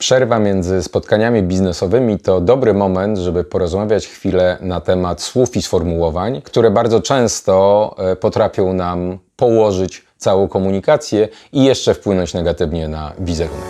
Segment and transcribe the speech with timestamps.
[0.00, 6.42] Przerwa między spotkaniami biznesowymi to dobry moment, żeby porozmawiać chwilę na temat słów i sformułowań,
[6.42, 13.64] które bardzo często e, potrafią nam położyć całą komunikację i jeszcze wpłynąć negatywnie na wizerunek.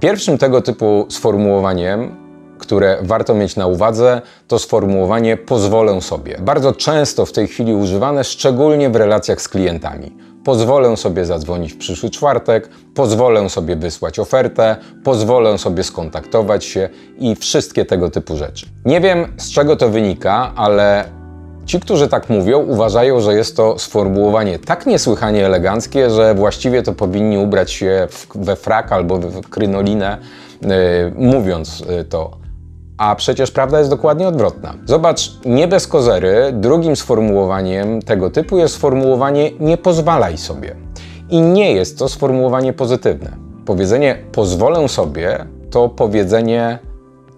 [0.00, 2.27] Pierwszym tego typu sformułowaniem
[2.68, 6.36] które warto mieć na uwadze, to sformułowanie pozwolę sobie.
[6.40, 10.16] Bardzo często w tej chwili używane, szczególnie w relacjach z klientami.
[10.44, 17.36] Pozwolę sobie zadzwonić w przyszły czwartek, pozwolę sobie wysłać ofertę, pozwolę sobie skontaktować się i
[17.36, 18.66] wszystkie tego typu rzeczy.
[18.84, 21.04] Nie wiem z czego to wynika, ale
[21.66, 26.92] Ci, którzy tak mówią, uważają, że jest to sformułowanie tak niesłychanie eleganckie, że właściwie to
[26.92, 30.18] powinni ubrać się we frak albo w krynolinę,
[30.62, 30.68] yy,
[31.16, 32.37] mówiąc yy, to
[32.98, 34.74] a przecież prawda jest dokładnie odwrotna.
[34.86, 40.76] Zobacz, nie bez kozery, drugim sformułowaniem tego typu jest sformułowanie nie pozwalaj sobie.
[41.30, 43.30] I nie jest to sformułowanie pozytywne.
[43.66, 46.78] Powiedzenie pozwolę sobie to powiedzenie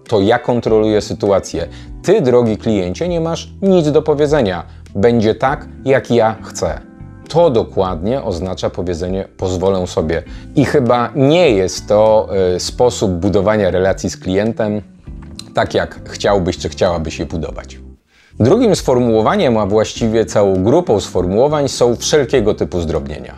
[0.07, 1.67] to ja kontroluję sytuację.
[2.03, 4.63] Ty, drogi kliencie, nie masz nic do powiedzenia.
[4.95, 6.81] Będzie tak, jak ja chcę.
[7.29, 10.23] To dokładnie oznacza powiedzenie pozwolę sobie.
[10.55, 14.81] I chyba nie jest to y, sposób budowania relacji z klientem,
[15.53, 17.79] tak jak chciałbyś czy chciałabyś je budować.
[18.39, 23.37] Drugim sformułowaniem, a właściwie całą grupą sformułowań są wszelkiego typu zdrobnienia.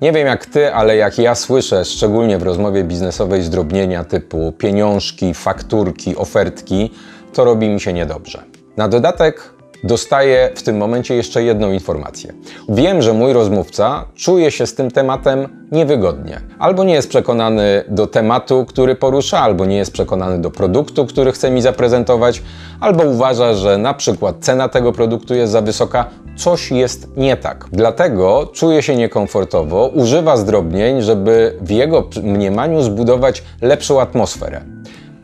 [0.00, 5.34] Nie wiem jak ty, ale jak ja słyszę, szczególnie w rozmowie biznesowej, zdrobnienia typu pieniążki,
[5.34, 6.90] fakturki, ofertki,
[7.32, 8.42] to robi mi się niedobrze.
[8.76, 9.52] Na dodatek
[9.84, 12.32] dostaję w tym momencie jeszcze jedną informację.
[12.68, 16.40] Wiem, że mój rozmówca czuje się z tym tematem niewygodnie.
[16.58, 21.32] Albo nie jest przekonany do tematu, który porusza, albo nie jest przekonany do produktu, który
[21.32, 22.42] chce mi zaprezentować,
[22.80, 26.04] albo uważa, że na przykład cena tego produktu jest za wysoka.
[26.36, 27.66] Coś jest nie tak.
[27.72, 34.60] Dlatego czuje się niekomfortowo, używa zdrobnień, żeby w jego mniemaniu zbudować lepszą atmosferę.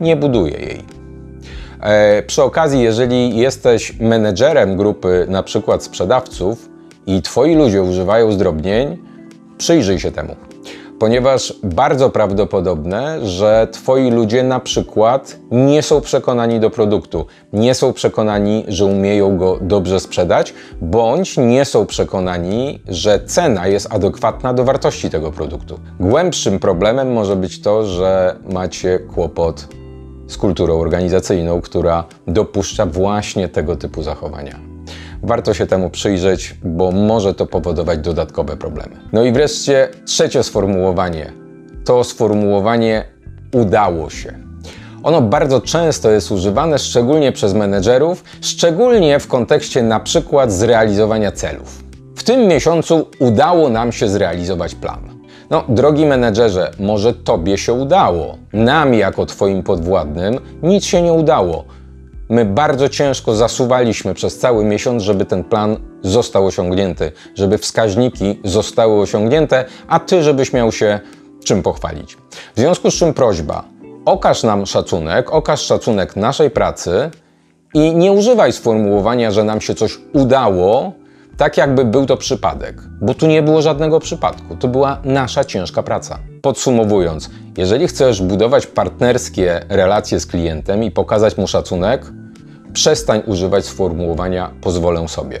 [0.01, 0.83] Nie buduje jej.
[1.81, 6.69] E, przy okazji, jeżeli jesteś menedżerem grupy na przykład sprzedawców
[7.07, 9.06] i twoi ludzie używają zdrobnień,
[9.57, 10.35] przyjrzyj się temu.
[10.99, 17.93] Ponieważ bardzo prawdopodobne, że twoi ludzie na przykład nie są przekonani do produktu, nie są
[17.93, 24.63] przekonani, że umieją go dobrze sprzedać, bądź nie są przekonani, że cena jest adekwatna do
[24.63, 25.79] wartości tego produktu.
[25.99, 29.67] Głębszym problemem może być to, że macie kłopot
[30.27, 34.66] z kulturą organizacyjną, która dopuszcza właśnie tego typu zachowania.
[35.27, 38.95] Warto się temu przyjrzeć, bo może to powodować dodatkowe problemy.
[39.13, 41.33] No i wreszcie trzecie sformułowanie.
[41.85, 43.05] To sformułowanie
[43.53, 44.33] udało się.
[45.03, 51.83] Ono bardzo często jest używane, szczególnie przez menedżerów, szczególnie w kontekście na przykład zrealizowania celów.
[52.15, 54.99] W tym miesiącu udało nam się zrealizować plan.
[55.49, 58.37] No, drogi menedżerze, może tobie się udało.
[58.53, 61.63] Nam, jako twoim podwładnym, nic się nie udało.
[62.29, 69.01] My bardzo ciężko zasuwaliśmy przez cały miesiąc, żeby ten plan został osiągnięty, żeby wskaźniki zostały
[69.01, 70.99] osiągnięte, a ty, żebyś miał się
[71.43, 72.17] czym pochwalić.
[72.55, 73.63] W związku z czym prośba,
[74.05, 77.11] okaż nam szacunek, okaż szacunek naszej pracy
[77.73, 80.93] i nie używaj sformułowania, że nam się coś udało,
[81.37, 85.83] tak jakby był to przypadek, bo tu nie było żadnego przypadku, to była nasza ciężka
[85.83, 86.19] praca.
[86.41, 92.05] Podsumowując, jeżeli chcesz budować partnerskie relacje z klientem i pokazać mu szacunek,
[92.73, 95.39] przestań używać sformułowania pozwolę sobie.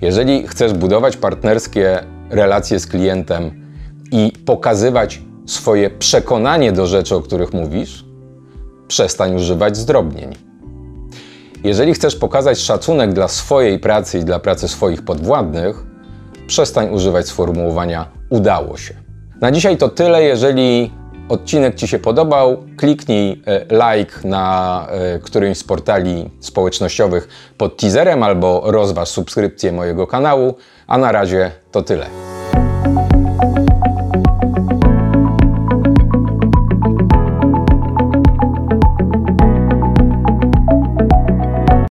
[0.00, 1.98] Jeżeli chcesz budować partnerskie
[2.30, 3.50] relacje z klientem
[4.12, 8.04] i pokazywać swoje przekonanie do rzeczy, o których mówisz,
[8.88, 10.34] przestań używać zdrobnień.
[11.66, 15.76] Jeżeli chcesz pokazać szacunek dla swojej pracy i dla pracy swoich podwładnych,
[16.46, 18.94] przestań używać sformułowania udało się.
[19.40, 20.22] Na dzisiaj to tyle.
[20.22, 20.90] Jeżeli
[21.28, 27.28] odcinek Ci się podobał, kliknij e, like na e, którymś z portali społecznościowych
[27.58, 30.54] pod teaserem albo rozważ subskrypcję mojego kanału.
[30.86, 32.35] A na razie to tyle.